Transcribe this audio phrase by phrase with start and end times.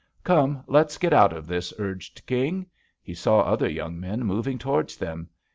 [0.23, 2.65] "Come, let's get out of this," urged King.
[3.03, 5.29] He saw other young men moving towards them.